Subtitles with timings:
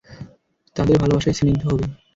[0.75, 1.85] তাদের ভালবাসায় স্নিগ্ধ হবি।